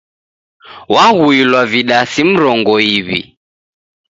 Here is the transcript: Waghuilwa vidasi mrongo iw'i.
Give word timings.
Waghuilwa 0.93 1.61
vidasi 1.71 2.21
mrongo 2.31 2.73
iw'i. 2.95 3.21